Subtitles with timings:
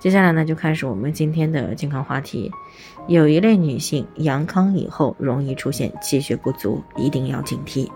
[0.00, 2.50] 接下来呢，就开始我们今天的健康话题。
[3.06, 7.86] 有一类女性阳康以后容易出现气血不足，一定要警惕。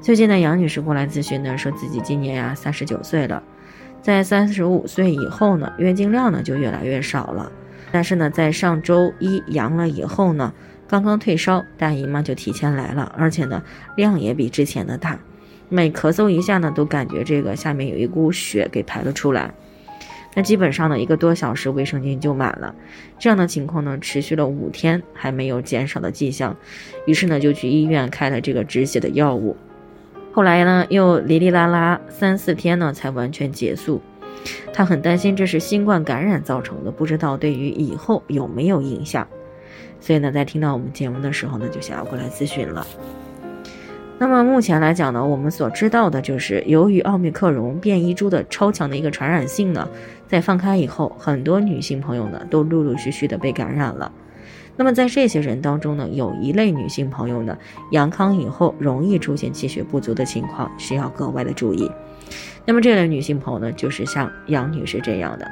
[0.00, 3.40] 最近呢，杨女士过来咨询呢，说自己今年呀三十九岁了，
[4.02, 7.52] 在三十五岁以后呢，月经量呢就越来越少了。
[7.92, 10.52] 但是呢，在上周一阳了以后呢，
[10.88, 13.62] 刚刚退烧，大姨妈就提前来了，而且呢，
[13.94, 15.16] 量也比之前的大，
[15.68, 19.54] 每咳嗽一下呢，都感觉这个下面有一股血给排了出来。
[20.34, 22.74] 那基本上呢，一个多小时卫生巾就满了，
[23.18, 26.56] 这样的情况呢，持续了五天还没有减少的迹象，
[27.06, 29.56] 于是呢，就去医院开了这个止血的药物，
[30.32, 34.00] 后来呢，又哩哩啦啦三四天呢，才完全结束。
[34.72, 39.26] 他很担心这是新冠感染造成的，不知道对于以后有没有影响，
[40.00, 42.86] 所以呢，在听到我们节目的时候呢，就想要过来咨询了。
[44.20, 49.88] 那么目前来讲呢，我们所知道的就是，由于奥密克戎变异株的超强的一个传染性呢，
[50.28, 54.12] 在放开以后，很多女性朋友呢都陆陆续续的被感染了。
[54.76, 57.56] 那么在这些人当中呢，有一类女性朋友呢，
[57.92, 61.90] 阳康以后容易出现气血不足的情况，需要格外的注意。
[62.66, 65.50] 那么这类女性朋友呢，就是像杨女士这样的，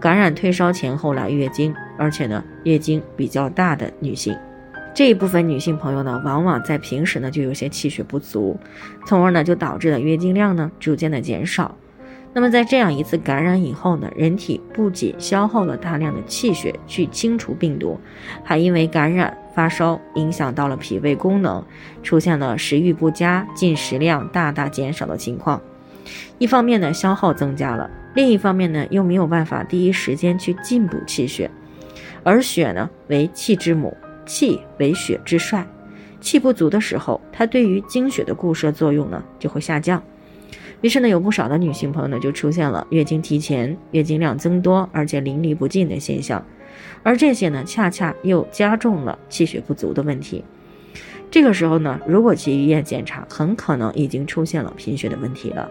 [0.00, 4.36] 感染退烧前后来月经，而且呢月经比较大的女性。
[4.92, 8.58] 这一部分女性朋友呢，往往在平时呢就有些气血不足，
[9.06, 11.74] 从而呢就导致了月经量呢逐渐的减少。
[12.32, 17.98] 那么在这样一次感染以后呢，人体不仅消耗了大量的气血去清除病毒，
[18.44, 21.64] 还因为感染发烧影响到了脾胃功能，
[22.02, 25.60] 出现了食欲不佳、进食量大大减少的情况。
[26.38, 31.50] 一方面呢消耗增加了，另一方面呢又没有办法第一时间去进补气血，
[32.22, 33.96] 而血呢为气之母。
[34.30, 35.66] 气为血之帅，
[36.20, 40.00] 气不足的时候，它对于精血的固摄作用呢就会下降。
[40.82, 46.46] 于是呢，有不少的女性朋友呢就出现了月经提前、月经量增多，而且淋漓不尽的现象。
[47.02, 50.44] 而这些呢，恰恰又加重了气血不足的问题。
[51.28, 55.68] 这个时候呢，如果去医院检查，很可能已经出现了贫血的问题了。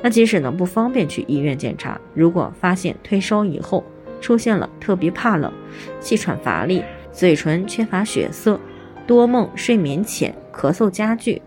[0.00, 3.84] 那即使呢不方便去医院检查，如果发现退烧以后
[4.22, 5.52] 出现了特别怕冷、
[6.00, 6.82] 气喘乏力，
[7.14, 8.58] 嘴唇缺乏血色，
[9.06, 11.40] 多梦、睡眠浅、咳嗽加剧、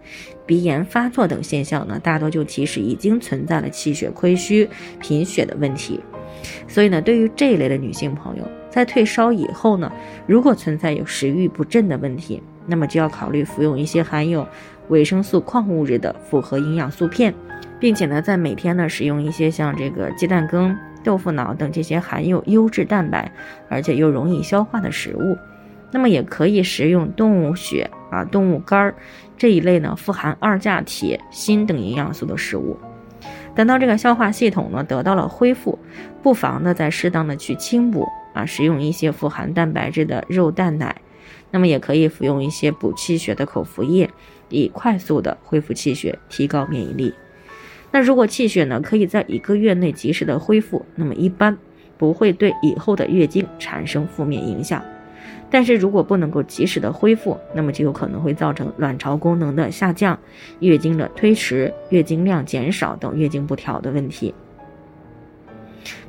[0.45, 4.69] 鼻炎发作等现象呢，大多就提示已经存在了气血亏虚、
[5.01, 5.99] 贫血的问题。
[6.69, 9.91] 所以呢，对于这一类的女性朋友，在退烧以后呢，
[10.25, 14.47] 如果存在有食欲不振的问题，那么就要考虑服用一些含有
[14.87, 17.33] 维生素、矿物质的复合营养素片，
[17.77, 23.29] 并且呢，在每天呢使用一些像这个鸡蛋羹、豆腐脑等这些含有优质蛋白，
[23.67, 25.37] 而且又容易消化的食物。
[25.91, 28.95] 那么也可以食用动物血啊、动物肝儿
[29.37, 32.77] 这一类呢，富含二价铁、锌等营养素的食物。
[33.55, 35.79] 等到这个消化系统呢得到了恢复，
[36.21, 41.01] 不妨呢再适当的去清补啊，食用一些富含蛋白质的肉蛋奶。
[41.49, 44.09] 那么也可以服用一些补气血的口服液，
[44.49, 47.13] 以快速的恢复气血，提高免疫力。
[47.91, 51.57] 那如果气血呢可以在一个月内及时的恢复，那么一般
[51.97, 54.83] 不会对以后的月经产生负面影响。
[55.49, 60.17] 但是如果不能够及时的恢复，那么就有可能会造成卵巢功能的下降、
[60.59, 64.33] 月经的推迟、月经量减少等月经不调的问题。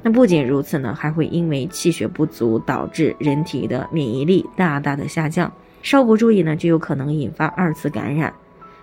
[0.02, 8.32] 那不仅如此呢，还会因为气血不足导致人体的免疫力大大的下降，稍不注意呢，就有可能引发二次感染。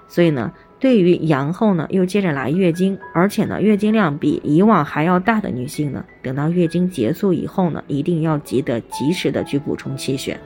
[0.08, 0.52] 所以呢。
[0.78, 10.40] 对于阳后呢又接着来月经，而且呢月经量比以往还要大的女性呢，等到月经结束以后呢，一定要记得及时的去补充气血。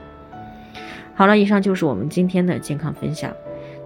[1.16, 3.34] 好了，以上就是我们今天的健康分享。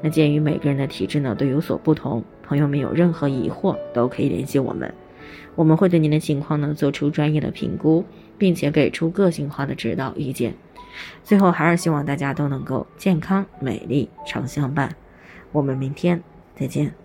[0.02, 4.94] 那鉴于每个人的体质呢都有所不同，朋友们有任何疑惑都可以联系我们，
[5.56, 8.04] 我们会对您的情况呢做出专业的评估，
[8.38, 10.54] 并且给出个性化的指导意见。
[11.24, 14.94] 最后还是希望大家都能够健康美丽常相伴。
[15.54, 16.22] 我们明天。
[16.56, 17.03] 再见。